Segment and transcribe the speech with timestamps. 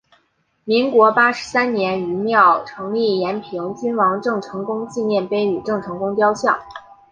[0.65, 6.57] 民国八十三年于庙埕立延平郡王郑成功纪念碑与郑成功雕像。